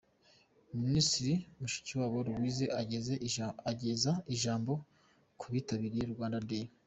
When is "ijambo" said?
4.35-4.71